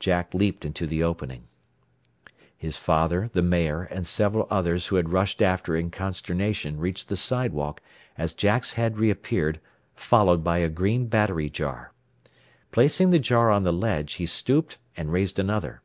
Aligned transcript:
Jack 0.00 0.32
leaped 0.32 0.64
into 0.64 0.86
the 0.86 1.02
opening. 1.02 1.48
His 2.56 2.78
father, 2.78 3.28
the 3.34 3.42
mayor, 3.42 3.82
and 3.82 4.06
several 4.06 4.46
others 4.48 4.86
who 4.86 4.96
had 4.96 5.12
rushed 5.12 5.42
after 5.42 5.76
in 5.76 5.90
consternation 5.90 6.78
reached 6.78 7.10
the 7.10 7.16
sidewalk 7.18 7.82
as 8.16 8.32
Jack's 8.32 8.72
head 8.72 8.96
reappeared, 8.96 9.60
followed 9.94 10.42
by 10.42 10.60
a 10.60 10.70
green 10.70 11.08
battery 11.08 11.50
jar. 11.50 11.92
Placing 12.72 13.10
the 13.10 13.18
jar 13.18 13.50
on 13.50 13.64
the 13.64 13.70
ledge, 13.72 14.14
he 14.14 14.24
stooped, 14.24 14.78
and 14.96 15.12
raised 15.12 15.38
another. 15.38 15.82